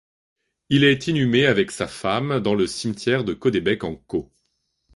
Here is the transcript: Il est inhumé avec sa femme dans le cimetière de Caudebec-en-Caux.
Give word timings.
Il 0.69 0.83
est 0.83 1.05
inhumé 1.05 1.45
avec 1.45 1.69
sa 1.69 1.85
femme 1.87 2.39
dans 2.39 2.55
le 2.55 2.65
cimetière 2.65 3.23
de 3.23 3.35
Caudebec-en-Caux. 3.35 4.31